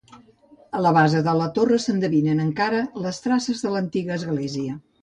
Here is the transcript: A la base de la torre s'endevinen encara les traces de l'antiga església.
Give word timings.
A 0.77 0.81
la 0.85 0.93
base 0.97 1.21
de 1.27 1.35
la 1.41 1.49
torre 1.59 1.79
s'endevinen 1.85 2.43
encara 2.47 2.81
les 3.05 3.25
traces 3.29 3.65
de 3.69 3.77
l'antiga 3.77 4.21
església. 4.23 4.79